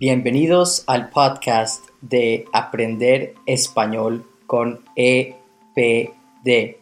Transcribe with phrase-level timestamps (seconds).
[0.00, 6.78] Bienvenidos al podcast de Aprender Español con EPD,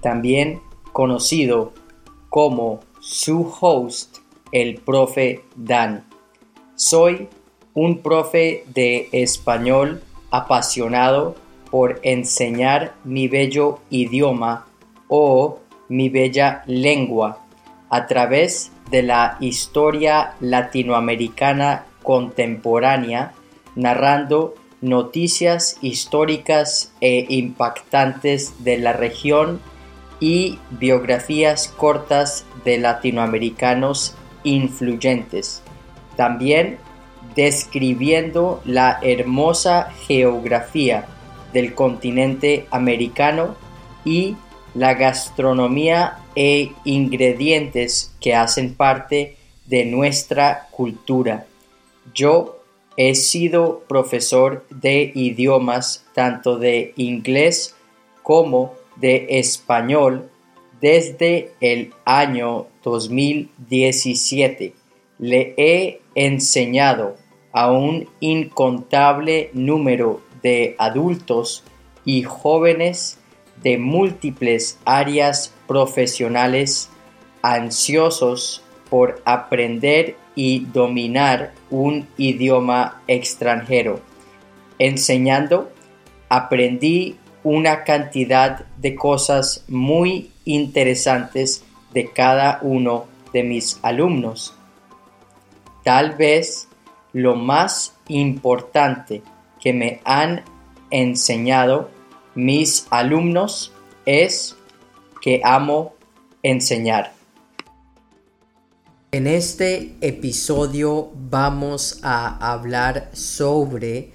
[0.00, 0.62] también
[0.94, 1.74] conocido
[2.30, 4.20] como su host,
[4.52, 6.06] el profe Dan.
[6.76, 7.28] Soy
[7.74, 11.36] un profe de español apasionado
[11.70, 14.66] por enseñar mi bello idioma
[15.08, 15.58] o
[15.90, 17.44] mi bella lengua
[17.90, 23.32] a través de la historia latinoamericana contemporánea,
[23.74, 29.60] narrando noticias históricas e impactantes de la región
[30.20, 35.62] y biografías cortas de latinoamericanos influyentes.
[36.16, 36.78] También
[37.34, 41.06] describiendo la hermosa geografía
[41.52, 43.56] del continente americano
[44.04, 44.36] y
[44.74, 51.46] la gastronomía e ingredientes que hacen parte de nuestra cultura.
[52.14, 52.60] Yo
[52.96, 57.74] he sido profesor de idiomas tanto de inglés
[58.22, 60.30] como de español
[60.80, 64.74] desde el año 2017.
[65.18, 67.16] Le he enseñado
[67.52, 71.64] a un incontable número de adultos
[72.04, 73.18] y jóvenes
[73.62, 76.88] de múltiples áreas profesionales
[77.42, 84.00] ansiosos por aprender y dominar un idioma extranjero.
[84.78, 85.70] Enseñando,
[86.28, 94.54] aprendí una cantidad de cosas muy interesantes de cada uno de mis alumnos.
[95.84, 96.68] Tal vez
[97.12, 99.22] lo más importante
[99.60, 100.44] que me han
[100.90, 101.90] enseñado
[102.34, 103.72] mis alumnos
[104.06, 104.56] es
[105.20, 105.94] que amo
[106.42, 107.19] enseñar.
[109.12, 114.12] En este episodio vamos a hablar sobre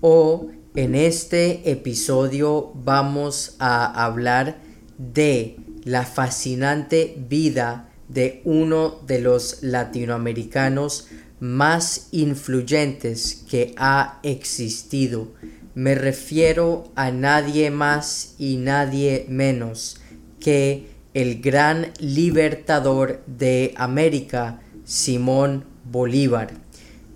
[0.00, 4.58] o en este episodio vamos a hablar
[4.98, 11.08] de la fascinante vida de uno de los latinoamericanos
[11.40, 15.32] más influyentes que ha existido.
[15.74, 20.00] Me refiero a nadie más y nadie menos
[20.38, 26.52] que el gran libertador de América, Simón Bolívar.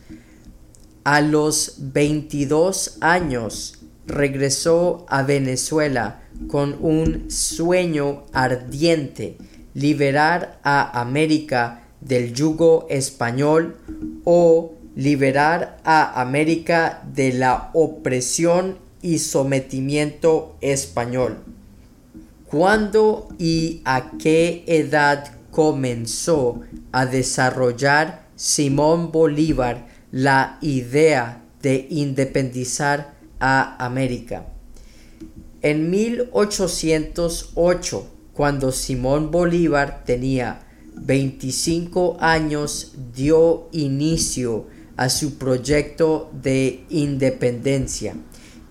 [1.04, 3.77] A los 22 años,
[4.08, 9.36] regresó a Venezuela con un sueño ardiente,
[9.74, 13.76] liberar a América del yugo español
[14.24, 21.44] o liberar a América de la opresión y sometimiento español.
[22.46, 26.62] ¿Cuándo y a qué edad comenzó
[26.92, 34.46] a desarrollar Simón Bolívar la idea de independizar a América.
[35.62, 40.60] En 1808, cuando Simón Bolívar tenía
[40.94, 48.14] 25 años, dio inicio a su proyecto de independencia,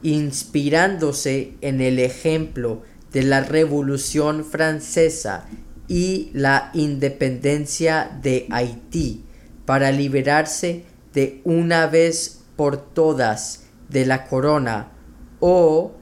[0.03, 5.47] inspirándose en el ejemplo de la Revolución Francesa
[5.87, 9.23] y la independencia de Haití
[9.65, 10.83] para liberarse
[11.13, 14.91] de una vez por todas de la corona
[15.39, 15.93] o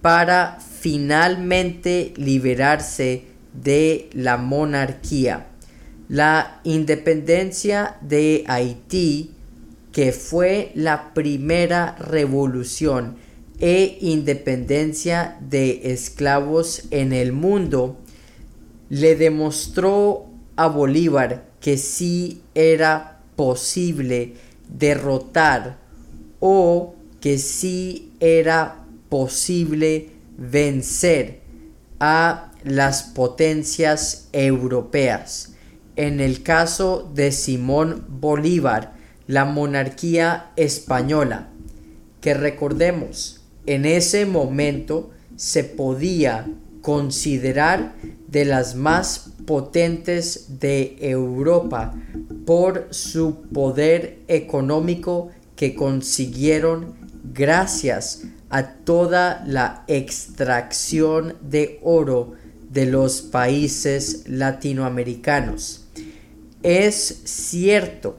[0.00, 5.46] para finalmente liberarse de la monarquía.
[6.08, 9.30] La independencia de Haití,
[9.92, 13.16] que fue la primera revolución
[13.60, 17.96] e independencia de esclavos en el mundo,
[18.90, 20.26] le demostró
[20.56, 24.34] a Bolívar que sí era posible
[24.68, 25.78] derrotar
[26.40, 26.93] o
[27.24, 31.40] que sí era posible vencer
[31.98, 35.54] a las potencias europeas.
[35.96, 38.92] En el caso de Simón Bolívar,
[39.26, 41.48] la monarquía española,
[42.20, 46.46] que recordemos, en ese momento se podía
[46.82, 47.94] considerar
[48.28, 51.94] de las más potentes de Europa
[52.44, 62.34] por su poder económico que consiguieron gracias a toda la extracción de oro
[62.70, 65.86] de los países latinoamericanos.
[66.62, 68.18] Es cierto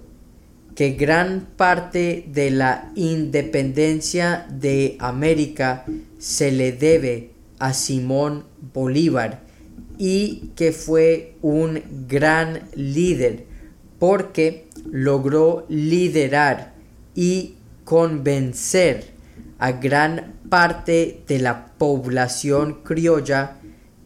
[0.75, 5.85] que gran parte de la independencia de América
[6.19, 8.43] se le debe a Simón
[8.73, 9.41] Bolívar
[9.97, 13.45] y que fue un gran líder
[13.99, 16.73] porque logró liderar
[17.15, 17.55] y
[17.85, 19.13] convencer
[19.57, 23.57] a gran parte de la población criolla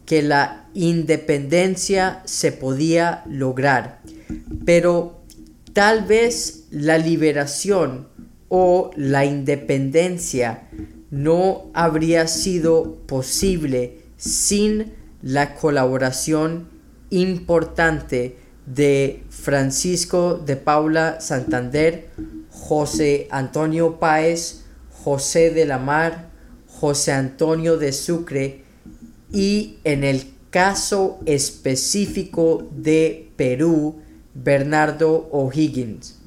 [0.06, 4.00] que la independencia se podía lograr,
[4.64, 5.20] pero
[5.72, 8.08] tal vez la liberación
[8.48, 10.68] o la independencia
[11.10, 14.92] no habría sido posible sin
[15.22, 16.68] la colaboración
[17.10, 18.36] importante
[18.66, 22.10] de Francisco de Paula Santander,
[22.70, 24.60] José Antonio Páez,
[25.02, 26.30] José de la Mar,
[26.68, 28.62] José Antonio de Sucre
[29.32, 33.96] y en el caso específico de Perú,
[34.34, 36.20] Bernardo O'Higgins.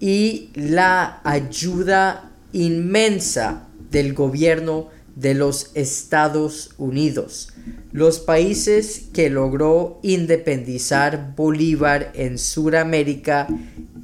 [0.00, 7.52] Y la ayuda inmensa del gobierno de los Estados Unidos.
[7.92, 13.48] Los países que logró independizar Bolívar en Sudamérica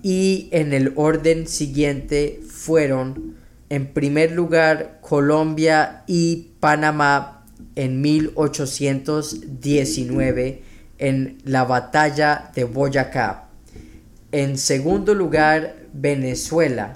[0.02, 3.36] y en el orden siguiente fueron
[3.68, 7.44] en primer lugar Colombia y Panamá
[7.76, 10.62] en 1819
[10.98, 13.48] en la batalla de Boyacá.
[14.32, 16.92] En segundo lugar, Venezuela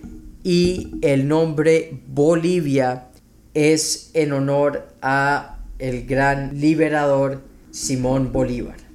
[0.44, 3.10] y el nombre Bolivia
[3.54, 8.91] es en honor a el gran liberador Simón Bolívar.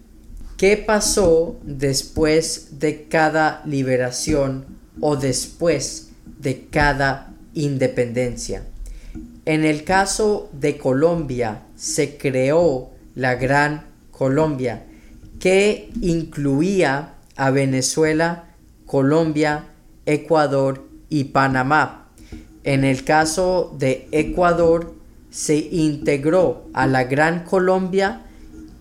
[0.56, 4.64] ¿Qué pasó después de cada liberación
[5.00, 8.62] o después de cada independencia?
[9.44, 14.84] En el caso de Colombia se creó la Gran Colombia
[15.40, 18.44] que incluía a Venezuela,
[18.86, 19.66] Colombia,
[20.06, 22.06] Ecuador y Panamá
[22.66, 24.92] en el caso de Ecuador,
[25.30, 28.25] se integró a la Gran Colombia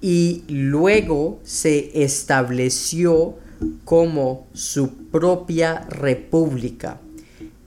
[0.08, 3.38] y luego se estableció
[3.86, 7.02] como su propia república.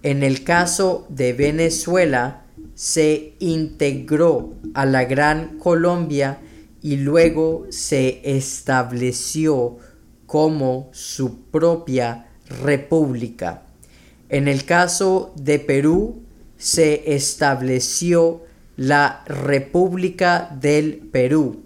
[0.05, 2.45] En el caso de Venezuela,
[2.77, 6.39] se integró a la Gran Colombia
[6.81, 9.79] y luego se estableció
[10.27, 12.29] como su propia
[12.63, 13.65] república.
[14.29, 16.23] En el caso de Perú
[16.57, 18.43] se estableció
[18.77, 21.65] la República del Perú.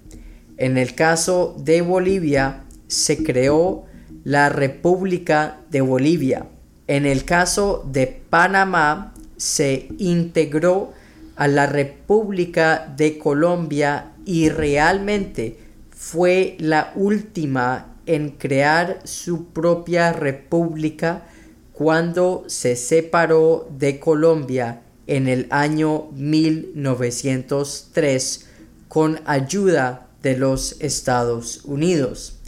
[0.57, 3.85] En el caso de Bolivia se creó
[4.25, 6.47] la República de Bolivia.
[6.87, 10.93] En el caso de Panamá, se integró
[11.35, 15.59] a la República de Colombia y realmente
[15.91, 21.25] fue la última en crear su propia república
[21.73, 28.47] cuando se separó de Colombia en el año 1903
[28.89, 32.39] con ayuda de los Estados Unidos.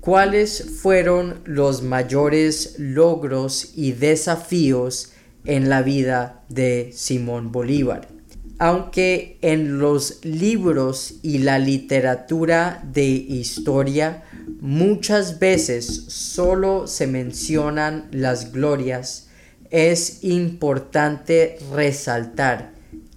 [0.00, 5.12] ¿Cuáles fueron los mayores logros y desafíos
[5.44, 8.08] en la vida de Simón Bolívar?
[8.60, 14.24] Aunque en los libros y la literatura de historia
[14.60, 19.28] muchas veces solo se mencionan las glorias,
[19.70, 22.72] es importante resaltar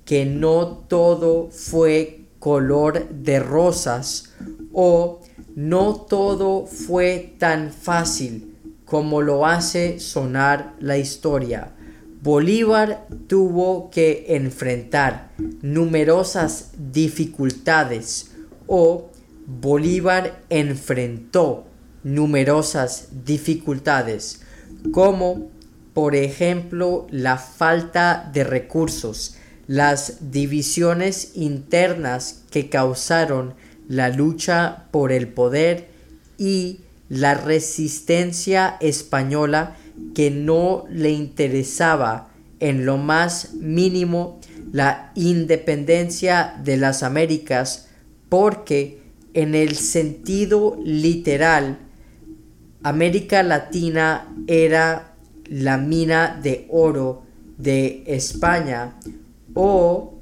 [0.06, 4.34] que no todo fue color de rosas
[4.74, 5.22] o
[5.56, 11.72] no todo fue tan fácil como lo hace sonar la historia.
[12.24, 15.32] Bolívar tuvo que enfrentar
[15.62, 18.32] numerosas dificultades
[18.66, 19.12] o
[19.46, 21.66] Bolívar enfrentó
[22.04, 24.42] numerosas dificultades
[24.92, 25.52] como
[25.94, 29.38] por ejemplo la falta de recursos,
[29.72, 33.54] las divisiones internas que causaron
[33.88, 35.88] la lucha por el poder
[36.38, 39.78] y la resistencia española
[40.14, 44.42] que no le interesaba en lo más mínimo
[44.74, 47.88] la independencia de las Américas
[48.28, 49.00] porque
[49.34, 51.78] en el sentido literal
[52.84, 55.14] América Latina era
[55.46, 57.24] la mina de oro
[57.58, 58.96] de España
[59.54, 60.20] o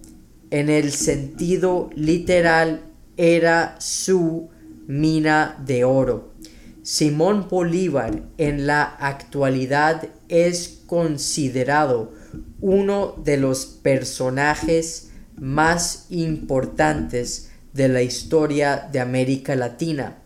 [0.51, 2.81] en el sentido literal
[3.17, 4.49] era su
[4.87, 6.33] mina de oro.
[6.81, 12.13] Simón Bolívar en la actualidad es considerado
[12.61, 20.17] uno de los personajes más importantes de la historia de América Latina.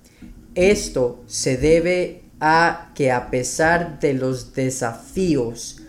[0.56, 5.83] Esto se debe a que a pesar de los desafíos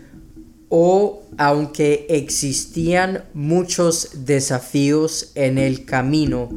[0.77, 6.49] o aunque existían muchos desafíos en el camino,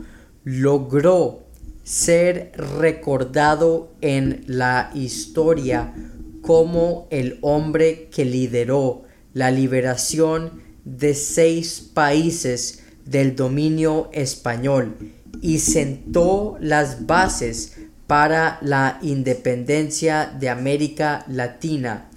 [0.42, 1.44] logró
[1.84, 5.94] ser recordado en la historia
[6.42, 14.96] como el hombre que lideró la liberación de seis países del dominio español
[15.40, 17.76] y sentó las bases
[18.08, 22.08] para la independencia de América Latina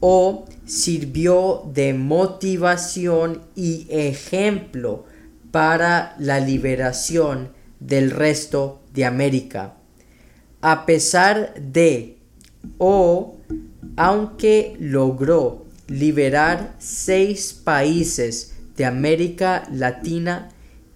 [0.00, 5.04] o sirvió de motivación y ejemplo
[5.50, 9.74] para la liberación del resto de América.
[10.60, 12.18] A pesar de
[12.78, 13.36] o
[13.96, 20.50] aunque logró liberar seis países de América Latina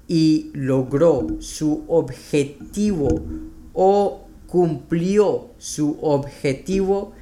[0.07, 3.25] y logró su objetivo
[3.73, 7.13] o cumplió su objetivo,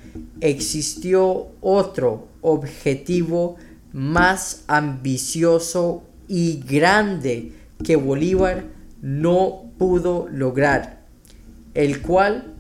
[0.41, 3.57] existió otro objetivo
[3.93, 7.53] más ambicioso y grande
[7.83, 8.65] que Bolívar
[9.03, 11.05] no pudo lograr,
[11.75, 12.55] el cual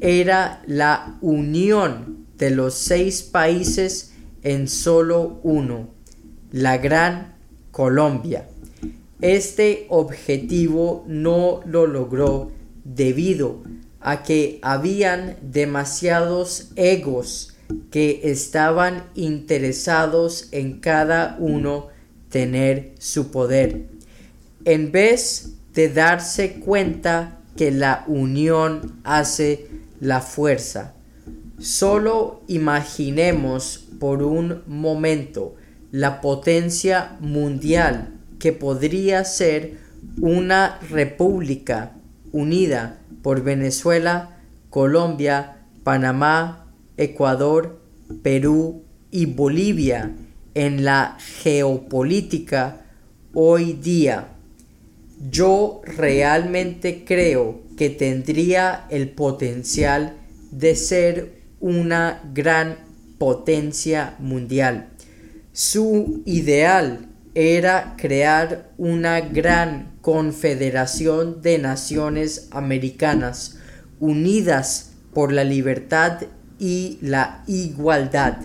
[0.00, 5.88] era la unión de los seis países en solo uno,
[6.50, 7.34] la Gran
[7.70, 8.48] Colombia.
[9.20, 12.50] Este objetivo no lo logró
[12.84, 13.62] debido
[14.02, 17.54] a que habían demasiados egos
[17.90, 21.88] que estaban interesados en cada uno
[22.28, 23.86] tener su poder.
[24.64, 29.66] En vez de darse cuenta que la unión hace
[30.00, 30.94] la fuerza.
[31.58, 35.54] Solo imaginemos por un momento
[35.92, 39.78] la potencia mundial que podría ser
[40.20, 41.92] una república
[42.32, 47.80] unida por Venezuela, Colombia, Panamá, Ecuador,
[48.22, 50.12] Perú y Bolivia
[50.54, 52.82] en la geopolítica
[53.34, 54.28] hoy día.
[55.30, 60.16] Yo realmente creo que tendría el potencial
[60.50, 62.78] de ser una gran
[63.18, 64.88] potencia mundial.
[65.52, 73.58] Su ideal era crear una gran confederación de naciones americanas
[74.00, 76.22] unidas por la libertad
[76.58, 78.38] y la igualdad.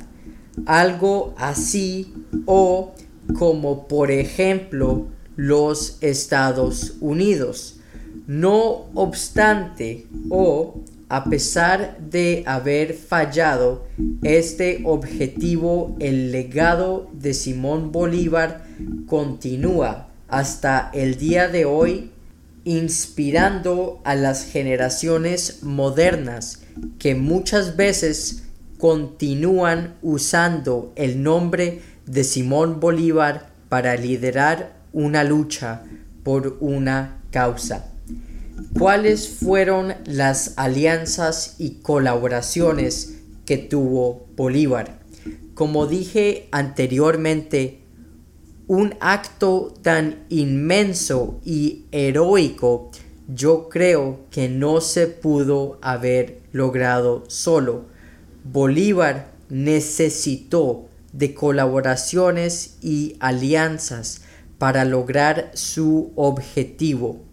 [0.66, 2.14] Algo así
[2.46, 2.94] o
[3.38, 7.80] como por ejemplo los Estados Unidos.
[8.26, 13.88] No obstante o a pesar de haber fallado
[14.24, 18.66] este objetivo, el legado de Simón Bolívar
[19.06, 22.12] continúa hasta el día de hoy
[22.66, 26.64] inspirando a las generaciones modernas
[27.00, 28.44] que muchas veces
[28.78, 35.84] continúan usando el nombre de Simón Bolívar para liderar una lucha
[36.24, 37.94] por una causa.
[38.78, 45.00] ¿Cuáles fueron las alianzas y colaboraciones que tuvo Bolívar?
[45.54, 47.82] Como dije anteriormente,
[48.68, 52.92] un acto tan inmenso y heroico
[53.28, 57.86] yo creo que no se pudo haber logrado solo.
[58.44, 64.22] Bolívar necesitó de colaboraciones y alianzas
[64.58, 67.27] para lograr su objetivo.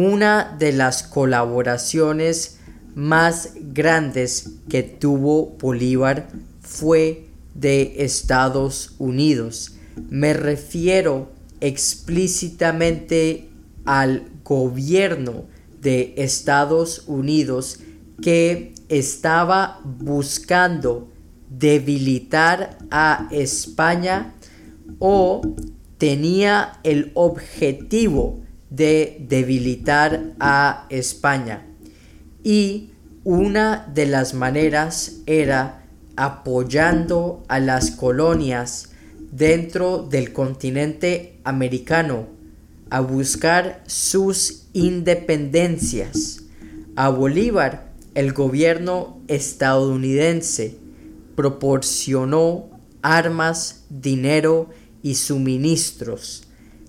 [0.00, 2.60] Una de las colaboraciones
[2.94, 6.28] más grandes que tuvo Bolívar
[6.60, 7.26] fue
[7.56, 9.74] de Estados Unidos.
[10.08, 13.48] Me refiero explícitamente
[13.86, 15.46] al gobierno
[15.80, 17.80] de Estados Unidos
[18.22, 21.08] que estaba buscando
[21.50, 24.32] debilitar a España
[25.00, 25.42] o
[25.98, 31.66] tenía el objetivo de debilitar a España.
[32.42, 32.90] Y
[33.24, 35.84] una de las maneras era
[36.16, 38.90] apoyando a las colonias
[39.30, 42.26] dentro del continente americano
[42.90, 46.42] a buscar sus independencias.
[46.96, 50.76] A Bolívar, el gobierno estadounidense
[51.36, 52.70] proporcionó
[53.02, 54.70] armas, dinero
[55.02, 56.47] y suministros.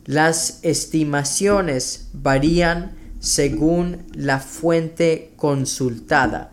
[0.10, 6.50] Las estimaciones varían según la fuente consultada,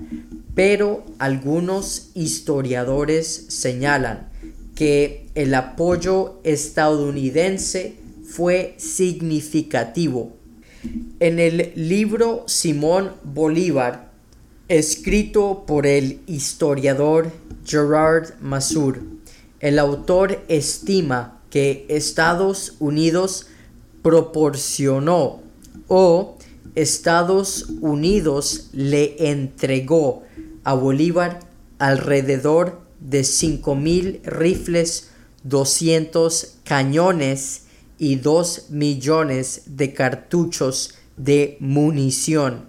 [0.54, 4.28] pero algunos historiadores señalan
[4.74, 7.96] que el apoyo estadounidense
[8.28, 10.36] fue significativo.
[11.18, 14.12] En el libro Simón Bolívar,
[14.68, 17.32] escrito por el historiador
[17.64, 19.00] Gerard Masur,
[19.60, 23.46] el autor estima que Estados Unidos
[24.02, 25.40] proporcionó
[25.88, 26.36] o
[26.74, 30.24] Estados Unidos le entregó
[30.64, 31.40] a Bolívar
[31.78, 35.10] alrededor de 5.000 rifles,
[35.44, 37.62] 200 cañones
[37.98, 42.66] y 2 millones de cartuchos de munición.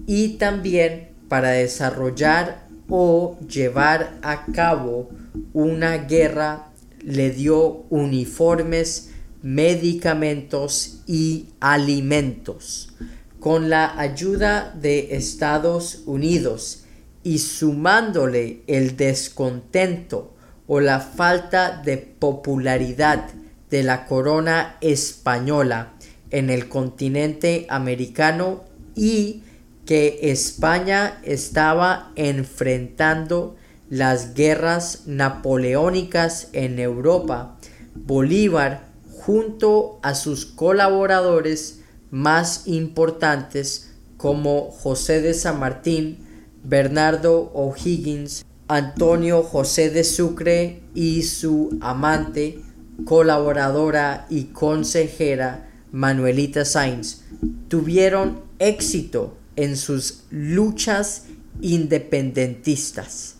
[0.07, 2.62] Y también para desarrollar
[2.95, 5.09] o llevar a cabo
[5.51, 6.69] una guerra
[7.01, 9.09] le dio uniformes,
[9.41, 12.93] medicamentos y alimentos.
[13.39, 16.83] Con la ayuda de Estados Unidos
[17.23, 20.35] y sumándole el descontento
[20.67, 23.25] o la falta de popularidad
[23.71, 25.93] de la corona española
[26.29, 29.41] en el continente americano y
[29.85, 33.55] que España estaba enfrentando
[33.89, 37.57] las guerras napoleónicas en Europa,
[37.95, 46.17] Bolívar, junto a sus colaboradores más importantes como José de San Martín,
[46.63, 52.59] Bernardo O'Higgins, Antonio José de Sucre y su amante
[53.05, 57.23] colaboradora y consejera Manuelita Sainz
[57.67, 61.25] tuvieron éxito en sus luchas
[61.61, 63.35] independentistas.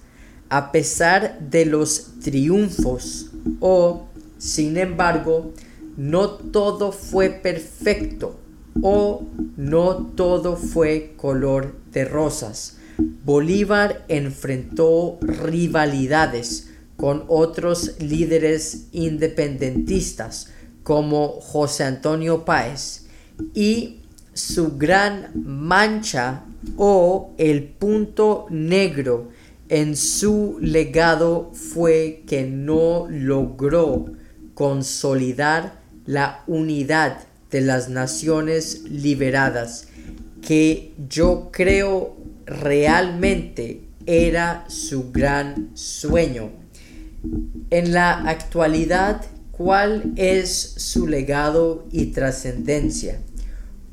[0.49, 4.06] A pesar de los triunfos o,
[4.38, 5.54] sin embargo,
[5.97, 8.39] no todo fue perfecto
[8.82, 9.23] o
[9.58, 12.78] no todo fue color de rosas.
[13.26, 20.49] Bolívar enfrentó rivalidades con otros líderes independentistas
[20.84, 23.06] como José Antonio Páez
[23.54, 24.03] y
[24.34, 26.43] su gran mancha
[26.78, 29.30] o el punto negro
[29.69, 34.06] en su legado fue que no logró
[34.54, 37.19] consolidar la unidad
[37.50, 39.88] de las naciones liberadas
[40.41, 46.52] que yo creo realmente era su gran sueño.
[47.69, 53.19] En la actualidad, ¿cuál es su legado y trascendencia?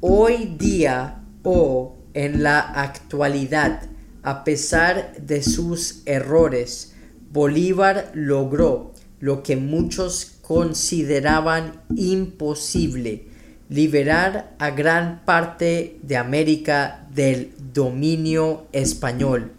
[0.03, 3.83] Hoy día o en la actualidad,
[4.23, 6.95] a pesar de sus errores,
[7.31, 13.27] Bolívar logró lo que muchos consideraban imposible,
[13.69, 19.53] liberar a gran parte de América del dominio español.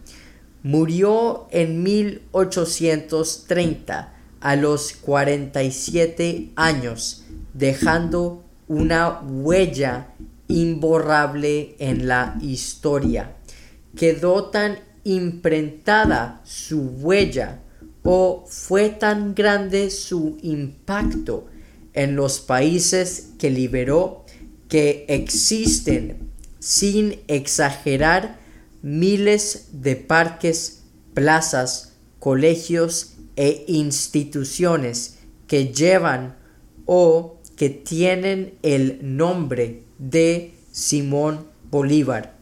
[0.63, 10.08] Murió en 1830 a los 47 años, dejando una huella
[10.52, 13.36] imborrable en la historia.
[13.96, 17.62] Quedó tan imprentada su huella
[18.04, 21.48] o fue tan grande su impacto
[21.94, 24.26] en los países que liberó
[24.70, 28.40] que existen, sin exagerar,
[28.82, 30.84] miles de parques,
[31.14, 36.38] plazas, colegios e instituciones que llevan
[36.86, 42.34] o que tienen el nombre de Simón Bolívar.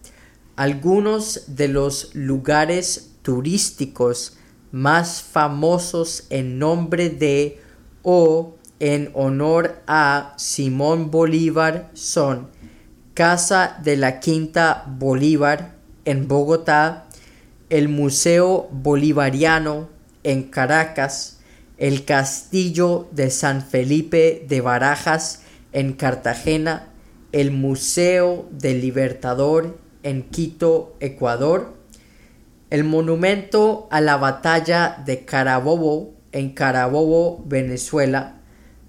[0.56, 4.38] Algunos de los lugares turísticos
[4.72, 7.62] más famosos en nombre de
[8.02, 12.48] o en honor a Simón Bolívar son
[13.14, 17.08] Casa de la Quinta Bolívar en Bogotá,
[17.70, 19.90] el Museo Bolivariano
[20.24, 21.40] en Caracas,
[21.78, 25.42] el Castillo de San Felipe de Barajas
[25.74, 26.89] en Cartagena,
[27.32, 31.74] el Museo del Libertador en Quito, Ecuador,
[32.70, 38.42] el monumento a la batalla de Carabobo en Carabobo, Venezuela,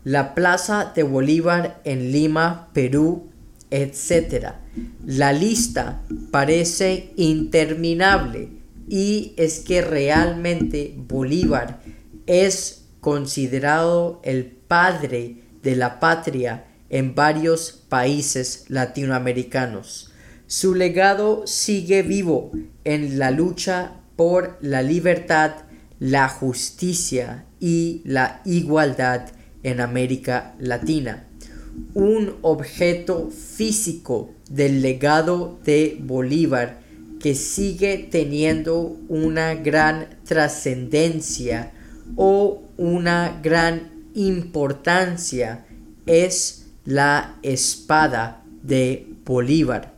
[0.04, 3.30] la Plaza de Bolívar en Lima, Perú,
[3.70, 4.54] etc.
[5.04, 8.48] La lista parece interminable
[8.88, 11.80] y es que realmente Bolívar
[12.26, 20.12] es considerado el padre de la patria en varios países latinoamericanos.
[20.46, 22.50] Su legado sigue vivo
[22.84, 25.52] en la lucha por la libertad,
[26.00, 29.28] la justicia y la igualdad
[29.62, 31.24] en América Latina.
[31.94, 36.80] Un objeto físico del legado de Bolívar
[37.20, 41.70] que sigue teniendo una gran trascendencia
[42.16, 45.64] o una gran importancia
[46.06, 49.94] es la espada de Bolívar.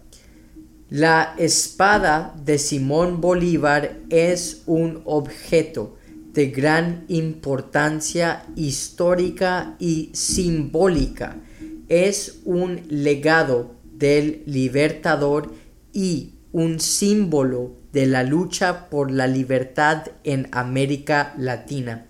[0.90, 5.96] La espada de Simón Bolívar es un objeto
[6.32, 11.36] de gran importancia histórica y simbólica.
[11.88, 15.52] Es un legado del libertador
[15.92, 22.06] y un símbolo de la lucha por la libertad en América Latina.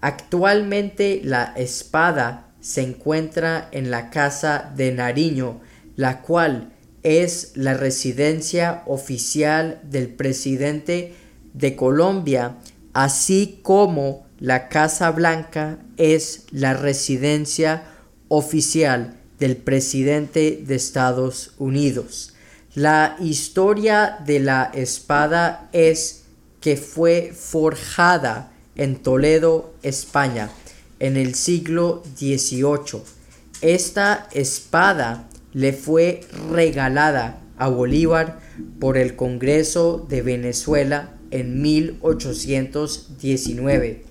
[0.00, 5.60] Actualmente la espada se encuentra en la Casa de Nariño,
[5.96, 6.72] la cual
[7.02, 11.12] es la residencia oficial del presidente
[11.52, 12.56] de Colombia
[12.94, 17.82] así como la Casa Blanca es la residencia
[18.28, 22.34] oficial del presidente de Estados Unidos.
[22.74, 26.22] La historia de la espada es
[26.60, 30.50] que fue forjada en Toledo, España,
[31.04, 33.02] en el siglo XVIII.
[33.60, 38.40] Esta espada le fue regalada a Bolívar
[38.80, 44.02] por el Congreso de Venezuela en 1819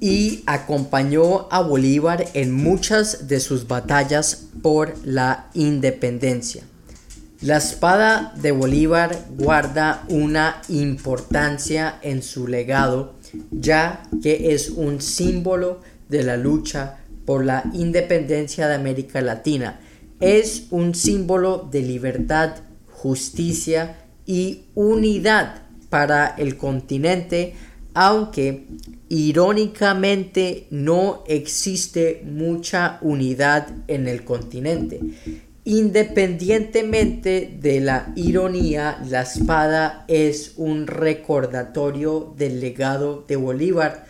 [0.00, 6.64] y acompañó a Bolívar en muchas de sus batallas por la independencia.
[7.42, 13.14] La espada de Bolívar guarda una importancia en su legado,
[13.50, 19.80] ya que es un símbolo de la lucha por la independencia de América Latina.
[20.20, 22.56] Es un símbolo de libertad,
[22.90, 27.54] justicia y unidad para el continente,
[27.94, 28.66] aunque
[29.08, 35.00] irónicamente no existe mucha unidad en el continente.
[35.66, 44.04] Independientemente de la ironía, la espada es un recordatorio del legado de Bolívar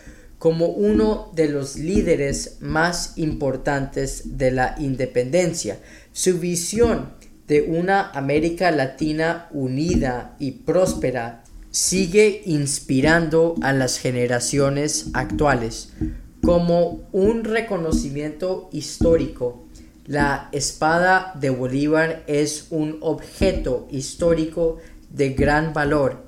[0.45, 5.79] como uno de los líderes más importantes de la independencia.
[6.13, 7.15] Su visión
[7.49, 15.95] de una América Latina unida y próspera sigue inspirando a las generaciones actuales
[16.43, 19.65] como un reconocimiento histórico
[20.05, 24.77] La espada de Bolívar es un objeto histórico
[25.09, 26.23] de gran valor,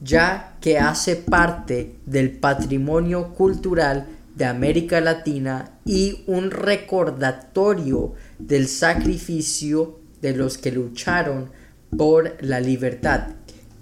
[0.00, 9.98] ya que hace parte del patrimonio cultural de América Latina y un recordatorio del sacrificio
[10.22, 11.50] de los que lucharon
[11.96, 13.28] por la libertad.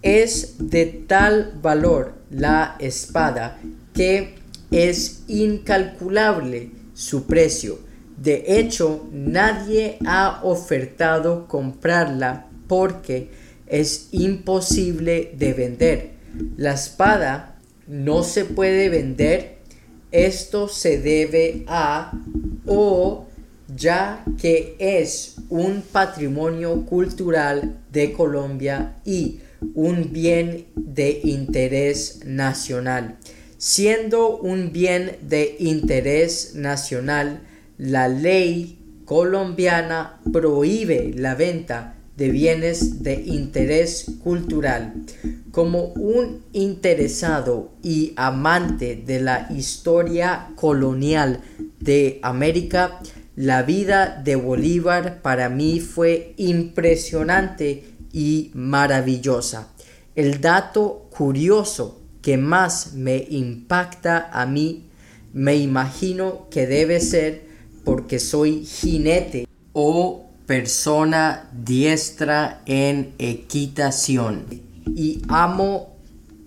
[0.02, 3.58] Es de tal valor la espada
[3.94, 4.34] que
[4.70, 7.78] es incalculable su precio.
[8.16, 13.30] De hecho, nadie ha ofertado comprarla porque
[13.70, 16.10] es imposible de vender.
[16.56, 19.58] La espada no se puede vender.
[20.10, 22.12] Esto se debe a
[22.66, 23.26] o
[23.74, 29.40] ya que es un patrimonio cultural de Colombia y
[29.74, 33.16] un bien de interés nacional.
[33.58, 37.42] Siendo un bien de interés nacional,
[37.76, 44.92] la ley colombiana prohíbe la venta de bienes de interés cultural.
[45.52, 51.40] Como un interesado y amante de la historia colonial
[51.78, 52.98] de América,
[53.36, 59.68] la vida de Bolívar para mí fue impresionante y maravillosa.
[60.16, 64.90] El dato curioso que más me impacta a mí,
[65.32, 67.46] me imagino que debe ser
[67.84, 74.46] porque soy jinete o persona diestra en equitación
[74.86, 75.98] y amo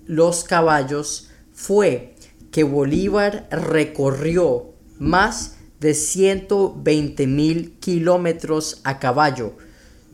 [0.08, 2.16] los caballos, fue
[2.52, 9.54] que Bolívar recorrió más de 120 mil kilómetros a caballo.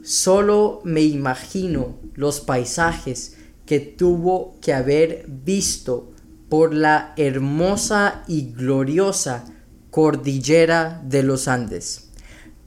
[0.03, 6.11] Solo me imagino los paisajes que tuvo que haber visto
[6.49, 9.45] por la hermosa y gloriosa
[9.91, 12.06] cordillera de los Andes.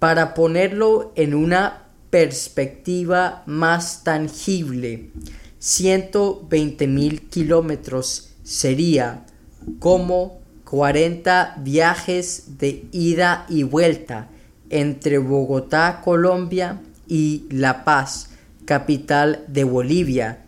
[0.00, 5.10] Para ponerlo en una perspectiva más tangible,
[5.58, 9.26] 120 mil kilómetros sería
[9.78, 14.30] como 40 viajes de ida y vuelta
[14.70, 18.30] entre Bogotá, Colombia y La Paz,
[18.64, 20.46] capital de Bolivia,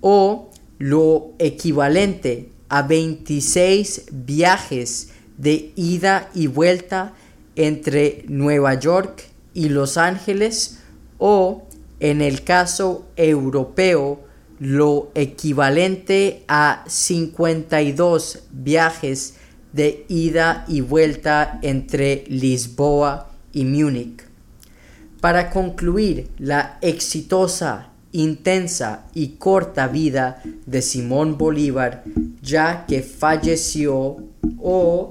[0.00, 7.12] o lo equivalente a 26 viajes de ida y vuelta
[7.56, 10.80] entre Nueva York y Los Ángeles
[11.18, 11.64] o
[12.00, 14.20] en el caso europeo
[14.58, 19.34] lo equivalente a 52 viajes
[19.72, 24.22] de ida y vuelta entre Lisboa y Múnich.
[25.20, 32.04] Para concluir la exitosa, intensa y corta vida de Simón Bolívar,
[32.40, 34.18] ya que falleció
[34.60, 35.10] o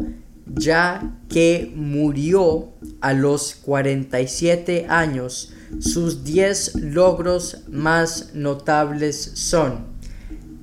[0.56, 2.70] ya que murió
[3.02, 9.88] a los 47 años, sus 10 logros más notables son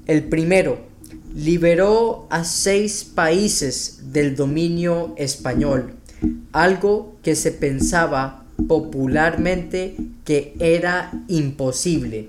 [0.06, 0.78] el primero,
[1.34, 5.94] liberó a seis países del dominio español,
[6.52, 12.28] algo que se pensaba popularmente que era imposible.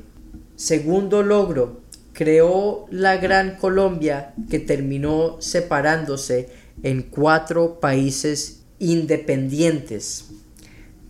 [0.56, 1.82] Segundo logro,
[2.13, 6.49] creó la Gran Colombia que terminó separándose
[6.84, 10.30] en cuatro países independientes.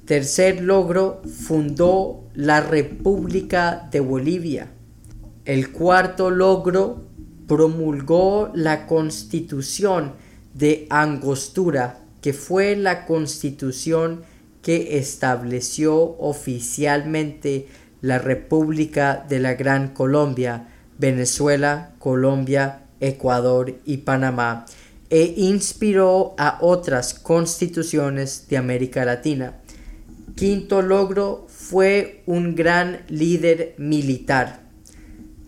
[0.06, 4.72] Tercer logro, fundó la República de Bolivia.
[5.46, 7.08] El cuarto logro,
[7.48, 10.14] promulgó la constitución
[10.54, 14.22] de Angostura, que fue la constitución
[14.62, 17.68] que estableció oficialmente
[18.02, 24.66] la República de la Gran Colombia, Venezuela, Colombia, Ecuador y Panamá,
[25.12, 29.60] e inspiró a otras constituciones de América Latina.
[30.36, 34.62] Quinto logro fue un gran líder militar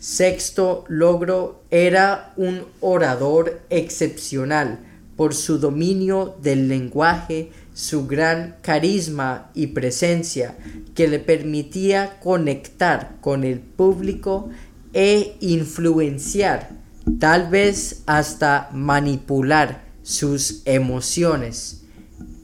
[0.04, 4.80] Sexto logro era un orador excepcional
[5.16, 10.58] por su dominio del lenguaje, su gran carisma y presencia
[10.94, 14.50] que le permitía conectar con el público
[14.92, 16.72] e influenciar,
[17.20, 21.84] tal vez hasta manipular sus emociones.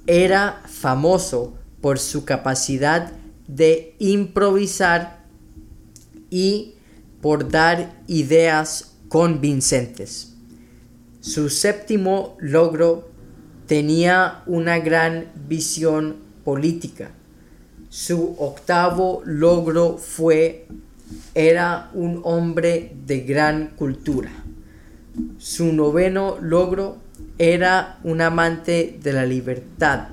[0.07, 3.11] Era famoso por su capacidad
[3.47, 5.23] de improvisar
[6.29, 6.75] y
[7.21, 10.33] por dar ideas convincentes.
[11.21, 13.09] Su séptimo logro
[13.67, 17.11] tenía una gran visión política.
[17.89, 20.67] Su octavo logro fue
[21.33, 24.31] era un hombre de gran cultura.
[25.37, 26.97] Su noveno logro
[27.37, 30.07] era un amante de la libertad.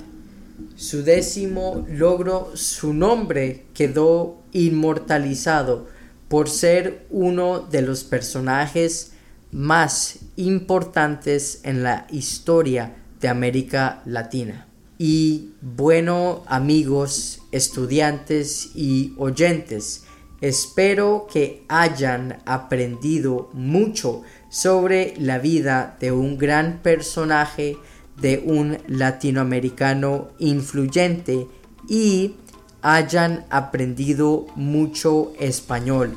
[0.76, 5.86] su décimo logro, su nombre quedó inmortalizado
[6.28, 9.12] por ser uno de los personajes
[9.52, 14.66] más importantes en la historia de América Latina.
[14.98, 20.04] Y bueno, amigos, estudiantes y oyentes,
[20.40, 27.76] espero que hayan aprendido mucho sobre la vida de un gran personaje,
[28.20, 31.46] de un latinoamericano influyente
[31.88, 32.36] y
[32.82, 36.16] hayan aprendido mucho español.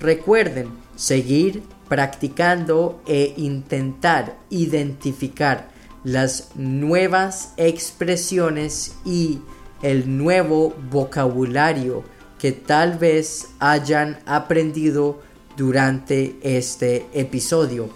[0.00, 5.70] Recuerden seguir practicando e intentar identificar
[6.04, 9.40] las nuevas expresiones y
[9.82, 12.04] el nuevo vocabulario
[12.38, 15.20] que tal vez hayan aprendido
[15.58, 17.90] durante este episodio.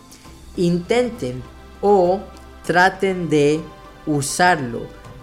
[0.57, 1.43] Intenten
[1.81, 2.21] o
[2.67, 3.61] traten de
[4.05, 4.81] usarlo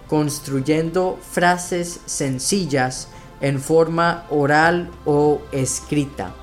[0.08, 3.08] construyendo frases sencillas
[3.40, 6.34] en forma oral o escrita.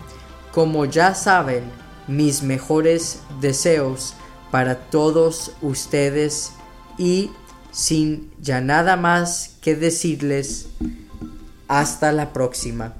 [0.54, 1.64] Como ya saben,
[2.08, 4.14] mis mejores deseos
[4.52, 6.54] para todos ustedes
[6.98, 7.32] y
[7.72, 10.70] sin ya nada más que decirles,
[11.68, 12.96] hasta la próxima.